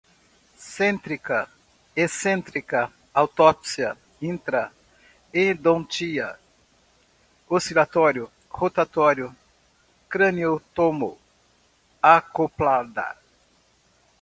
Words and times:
centrica, 0.57 1.41
ecentrica, 1.95 2.91
autopsia, 3.13 3.95
intra, 4.19 4.71
endodontia, 5.31 6.39
oscilatório, 7.47 8.27
rotatório, 8.49 9.31
craniótomo, 10.09 11.19
acoplada 12.01 13.15